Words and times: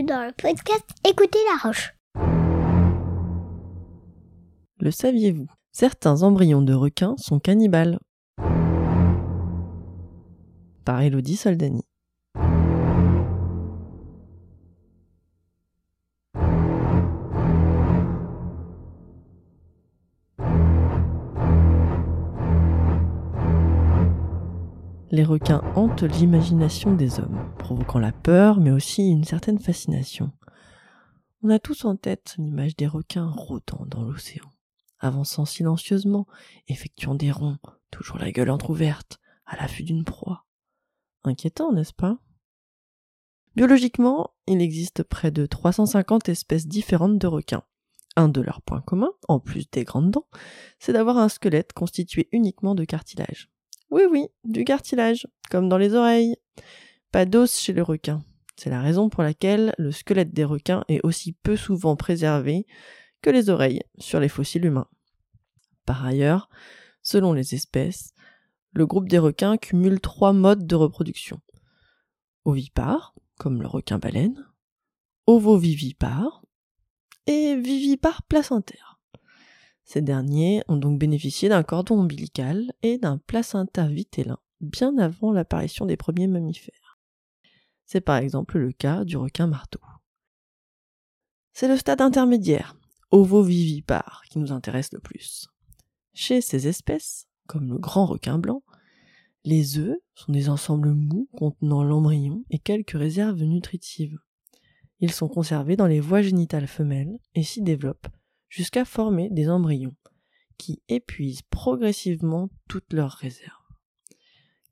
dans 0.00 0.24
le 0.24 0.32
podcast 0.32 0.88
Écoutez 1.06 1.38
la 1.52 1.68
roche. 1.68 1.94
Le 4.80 4.90
saviez-vous 4.90 5.46
Certains 5.70 6.22
embryons 6.22 6.62
de 6.62 6.72
requins 6.72 7.14
sont 7.18 7.38
cannibales. 7.38 7.98
Par 10.84 11.02
Elodie 11.02 11.36
Soldani. 11.36 11.82
Les 25.12 25.24
requins 25.24 25.60
hantent 25.76 26.04
l'imagination 26.04 26.94
des 26.94 27.20
hommes, 27.20 27.52
provoquant 27.58 27.98
la 27.98 28.12
peur, 28.12 28.58
mais 28.60 28.70
aussi 28.70 29.10
une 29.10 29.24
certaine 29.24 29.58
fascination. 29.58 30.32
On 31.42 31.50
a 31.50 31.58
tous 31.58 31.84
en 31.84 31.96
tête 31.96 32.34
l'image 32.38 32.76
des 32.76 32.86
requins 32.86 33.28
rôdant 33.28 33.84
dans 33.86 34.02
l'océan, 34.02 34.48
avançant 35.00 35.44
silencieusement, 35.44 36.26
effectuant 36.66 37.14
des 37.14 37.30
ronds, 37.30 37.58
toujours 37.90 38.16
la 38.16 38.32
gueule 38.32 38.48
entr'ouverte, 38.48 39.20
à 39.44 39.56
l'affût 39.56 39.82
d'une 39.82 40.04
proie. 40.04 40.46
Inquiétant, 41.24 41.72
n'est-ce 41.72 41.92
pas? 41.92 42.18
Biologiquement, 43.54 44.30
il 44.46 44.62
existe 44.62 45.02
près 45.02 45.30
de 45.30 45.44
350 45.44 46.30
espèces 46.30 46.66
différentes 46.66 47.18
de 47.18 47.26
requins. 47.26 47.64
Un 48.16 48.28
de 48.28 48.40
leurs 48.40 48.62
points 48.62 48.80
communs, 48.80 49.12
en 49.28 49.40
plus 49.40 49.70
des 49.70 49.84
grandes 49.84 50.10
dents, 50.10 50.28
c'est 50.78 50.94
d'avoir 50.94 51.18
un 51.18 51.28
squelette 51.28 51.74
constitué 51.74 52.30
uniquement 52.32 52.74
de 52.74 52.84
cartilage. 52.84 53.51
Oui, 53.92 54.04
oui, 54.10 54.28
du 54.44 54.64
cartilage, 54.64 55.26
comme 55.50 55.68
dans 55.68 55.76
les 55.76 55.92
oreilles. 55.92 56.36
Pas 57.10 57.26
d'os 57.26 57.60
chez 57.60 57.74
le 57.74 57.82
requin. 57.82 58.24
C'est 58.56 58.70
la 58.70 58.80
raison 58.80 59.10
pour 59.10 59.22
laquelle 59.22 59.74
le 59.76 59.92
squelette 59.92 60.32
des 60.32 60.44
requins 60.44 60.82
est 60.88 61.04
aussi 61.04 61.34
peu 61.34 61.56
souvent 61.56 61.94
préservé 61.94 62.66
que 63.20 63.28
les 63.28 63.50
oreilles 63.50 63.82
sur 63.98 64.18
les 64.18 64.30
fossiles 64.30 64.64
humains. 64.64 64.88
Par 65.84 66.06
ailleurs, 66.06 66.48
selon 67.02 67.34
les 67.34 67.54
espèces, 67.54 68.14
le 68.72 68.86
groupe 68.86 69.10
des 69.10 69.18
requins 69.18 69.58
cumule 69.58 70.00
trois 70.00 70.32
modes 70.32 70.66
de 70.66 70.74
reproduction. 70.74 71.42
Ovipare, 72.46 73.14
comme 73.36 73.60
le 73.60 73.68
requin 73.68 73.98
baleine, 73.98 74.42
ovovivipare 75.26 76.46
et 77.26 77.56
vivipare 77.56 78.22
placentaire. 78.22 78.91
Ces 79.84 80.02
derniers 80.02 80.62
ont 80.68 80.76
donc 80.76 80.98
bénéficié 80.98 81.48
d'un 81.48 81.62
cordon 81.62 82.00
ombilical 82.00 82.72
et 82.82 82.98
d'un 82.98 83.18
placenta 83.18 83.86
vitellin 83.86 84.38
bien 84.62 84.96
avant 84.98 85.32
l'apparition 85.32 85.86
des 85.86 85.96
premiers 85.96 86.28
mammifères. 86.28 86.98
C'est 87.84 88.00
par 88.00 88.16
exemple 88.16 88.58
le 88.58 88.72
cas 88.72 89.04
du 89.04 89.16
requin 89.16 89.46
marteau. 89.46 89.80
C'est 91.52 91.68
le 91.68 91.76
stade 91.76 92.00
intermédiaire, 92.00 92.76
ovovivipare, 93.10 94.22
qui 94.30 94.38
nous 94.38 94.52
intéresse 94.52 94.92
le 94.92 95.00
plus. 95.00 95.48
Chez 96.14 96.40
ces 96.40 96.68
espèces, 96.68 97.26
comme 97.46 97.68
le 97.68 97.78
grand 97.78 98.06
requin 98.06 98.38
blanc, 98.38 98.62
les 99.44 99.78
œufs 99.78 99.98
sont 100.14 100.32
des 100.32 100.48
ensembles 100.48 100.92
mous 100.92 101.28
contenant 101.36 101.82
l'embryon 101.82 102.44
et 102.50 102.58
quelques 102.58 102.92
réserves 102.92 103.42
nutritives. 103.42 104.18
Ils 105.00 105.12
sont 105.12 105.28
conservés 105.28 105.76
dans 105.76 105.88
les 105.88 106.00
voies 106.00 106.22
génitales 106.22 106.68
femelles 106.68 107.18
et 107.34 107.42
s'y 107.42 107.60
développent 107.60 108.08
jusqu'à 108.52 108.84
former 108.84 109.30
des 109.30 109.48
embryons 109.48 109.96
qui 110.58 110.82
épuisent 110.88 111.40
progressivement 111.40 112.50
toutes 112.68 112.92
leurs 112.92 113.12
réserves. 113.12 113.50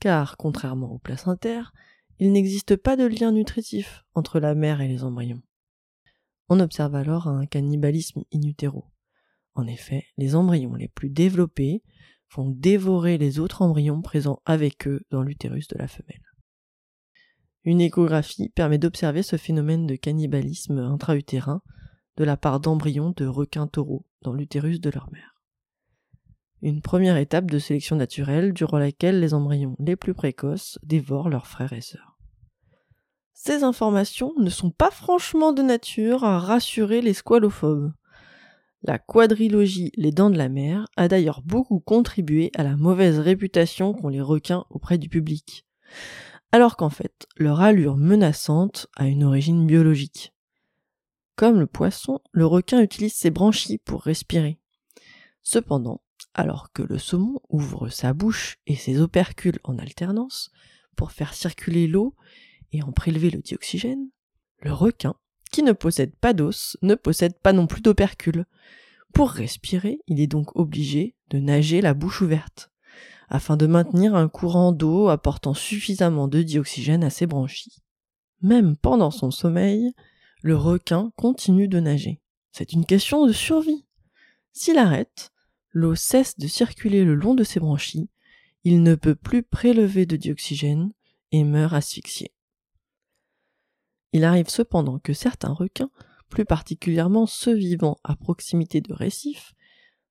Car, 0.00 0.36
contrairement 0.36 0.90
au 0.90 0.98
placentaire, 0.98 1.72
il 2.18 2.32
n'existe 2.32 2.74
pas 2.74 2.96
de 2.96 3.06
lien 3.06 3.30
nutritif 3.30 4.04
entre 4.14 4.40
la 4.40 4.56
mère 4.56 4.80
et 4.80 4.88
les 4.88 5.04
embryons. 5.04 5.42
On 6.48 6.58
observe 6.58 6.96
alors 6.96 7.28
un 7.28 7.46
cannibalisme 7.46 8.24
in 8.34 8.42
utero. 8.42 8.84
En 9.54 9.68
effet, 9.68 10.06
les 10.16 10.34
embryons 10.34 10.74
les 10.74 10.88
plus 10.88 11.08
développés 11.08 11.84
vont 12.34 12.50
dévorer 12.50 13.16
les 13.16 13.38
autres 13.38 13.62
embryons 13.62 14.02
présents 14.02 14.42
avec 14.44 14.88
eux 14.88 15.02
dans 15.10 15.22
l'utérus 15.22 15.68
de 15.68 15.78
la 15.78 15.86
femelle. 15.86 16.24
Une 17.62 17.80
échographie 17.80 18.48
permet 18.48 18.78
d'observer 18.78 19.22
ce 19.22 19.36
phénomène 19.36 19.86
de 19.86 19.94
cannibalisme 19.94 20.78
intra-utérin 20.78 21.62
de 22.18 22.24
la 22.24 22.36
part 22.36 22.58
d'embryons 22.58 23.14
de 23.16 23.26
requins 23.26 23.68
taureaux 23.68 24.04
dans 24.22 24.32
l'utérus 24.32 24.80
de 24.80 24.90
leur 24.90 25.10
mère. 25.12 25.40
Une 26.60 26.82
première 26.82 27.16
étape 27.16 27.48
de 27.48 27.60
sélection 27.60 27.94
naturelle 27.94 28.52
durant 28.52 28.78
laquelle 28.78 29.20
les 29.20 29.34
embryons 29.34 29.76
les 29.78 29.94
plus 29.94 30.14
précoces 30.14 30.80
dévorent 30.82 31.28
leurs 31.28 31.46
frères 31.46 31.72
et 31.72 31.80
sœurs. 31.80 32.18
Ces 33.34 33.62
informations 33.62 34.32
ne 34.36 34.50
sont 34.50 34.72
pas 34.72 34.90
franchement 34.90 35.52
de 35.52 35.62
nature 35.62 36.24
à 36.24 36.40
rassurer 36.40 37.00
les 37.00 37.12
squalophobes. 37.12 37.92
La 38.82 38.98
quadrilogie 38.98 39.92
Les 39.96 40.10
Dents 40.10 40.30
de 40.30 40.36
la 40.36 40.48
Mer 40.48 40.86
a 40.96 41.06
d'ailleurs 41.06 41.42
beaucoup 41.42 41.78
contribué 41.78 42.50
à 42.56 42.64
la 42.64 42.76
mauvaise 42.76 43.20
réputation 43.20 43.92
qu'ont 43.92 44.08
les 44.08 44.20
requins 44.20 44.64
auprès 44.70 44.98
du 44.98 45.08
public. 45.08 45.64
Alors 46.50 46.76
qu'en 46.76 46.90
fait, 46.90 47.28
leur 47.36 47.60
allure 47.60 47.96
menaçante 47.96 48.88
a 48.96 49.06
une 49.06 49.22
origine 49.22 49.66
biologique. 49.66 50.32
Comme 51.38 51.60
le 51.60 51.68
poisson, 51.68 52.18
le 52.32 52.46
requin 52.46 52.82
utilise 52.82 53.14
ses 53.14 53.30
branchies 53.30 53.78
pour 53.78 54.02
respirer. 54.02 54.58
Cependant, 55.44 56.02
alors 56.34 56.72
que 56.72 56.82
le 56.82 56.98
saumon 56.98 57.38
ouvre 57.48 57.90
sa 57.90 58.12
bouche 58.12 58.58
et 58.66 58.74
ses 58.74 59.00
opercules 59.00 59.60
en 59.62 59.78
alternance 59.78 60.50
pour 60.96 61.12
faire 61.12 61.34
circuler 61.34 61.86
l'eau 61.86 62.16
et 62.72 62.82
en 62.82 62.90
prélever 62.90 63.30
le 63.30 63.38
dioxygène, 63.38 64.08
le 64.62 64.72
requin, 64.72 65.14
qui 65.52 65.62
ne 65.62 65.70
possède 65.70 66.16
pas 66.16 66.32
d'os, 66.32 66.76
ne 66.82 66.96
possède 66.96 67.38
pas 67.38 67.52
non 67.52 67.68
plus 67.68 67.82
d'opercules. 67.82 68.44
Pour 69.14 69.30
respirer, 69.30 70.00
il 70.08 70.20
est 70.20 70.26
donc 70.26 70.56
obligé 70.56 71.14
de 71.30 71.38
nager 71.38 71.80
la 71.80 71.94
bouche 71.94 72.20
ouverte, 72.20 72.72
afin 73.28 73.56
de 73.56 73.68
maintenir 73.68 74.16
un 74.16 74.28
courant 74.28 74.72
d'eau 74.72 75.06
apportant 75.06 75.54
suffisamment 75.54 76.26
de 76.26 76.42
dioxygène 76.42 77.04
à 77.04 77.10
ses 77.10 77.26
branchies. 77.26 77.84
Même 78.42 78.76
pendant 78.76 79.12
son 79.12 79.30
sommeil, 79.30 79.94
le 80.42 80.56
requin 80.56 81.12
continue 81.16 81.68
de 81.68 81.80
nager. 81.80 82.20
C'est 82.52 82.72
une 82.72 82.86
question 82.86 83.26
de 83.26 83.32
survie. 83.32 83.84
S'il 84.52 84.78
arrête, 84.78 85.32
l'eau 85.72 85.94
cesse 85.94 86.38
de 86.38 86.46
circuler 86.46 87.04
le 87.04 87.14
long 87.14 87.34
de 87.34 87.44
ses 87.44 87.60
branchies, 87.60 88.08
il 88.64 88.82
ne 88.82 88.94
peut 88.94 89.14
plus 89.14 89.42
prélever 89.42 90.06
de 90.06 90.16
dioxygène 90.16 90.92
et 91.32 91.44
meurt 91.44 91.74
asphyxié. 91.74 92.32
Il 94.12 94.24
arrive 94.24 94.48
cependant 94.48 94.98
que 94.98 95.12
certains 95.12 95.52
requins, 95.52 95.90
plus 96.28 96.44
particulièrement 96.44 97.26
ceux 97.26 97.54
vivant 97.54 97.98
à 98.04 98.16
proximité 98.16 98.80
de 98.80 98.92
récifs, 98.92 99.54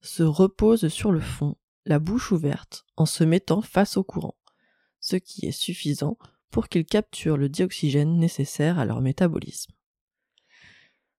se 0.00 0.22
reposent 0.22 0.88
sur 0.88 1.12
le 1.12 1.20
fond, 1.20 1.56
la 1.84 1.98
bouche 1.98 2.32
ouverte, 2.32 2.84
en 2.96 3.06
se 3.06 3.24
mettant 3.24 3.62
face 3.62 3.96
au 3.96 4.04
courant, 4.04 4.36
ce 5.00 5.16
qui 5.16 5.46
est 5.46 5.52
suffisant 5.52 6.18
pour 6.50 6.68
qu'ils 6.68 6.86
capturent 6.86 7.36
le 7.36 7.48
dioxygène 7.48 8.18
nécessaire 8.18 8.78
à 8.78 8.84
leur 8.84 9.00
métabolisme. 9.00 9.75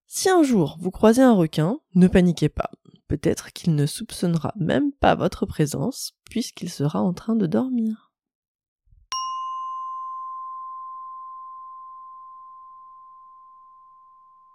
Si 0.07 0.29
un 0.29 0.41
jour 0.41 0.77
vous 0.79 0.89
croisez 0.89 1.21
un 1.21 1.33
requin, 1.33 1.79
ne 1.93 2.07
paniquez 2.07 2.49
pas. 2.49 2.71
Peut-être 3.07 3.51
qu'il 3.51 3.75
ne 3.75 3.85
soupçonnera 3.85 4.53
même 4.55 4.91
pas 4.93 5.15
votre 5.15 5.45
présence 5.45 6.13
puisqu'il 6.29 6.69
sera 6.69 7.01
en 7.01 7.13
train 7.13 7.35
de 7.35 7.45
dormir. 7.45 8.06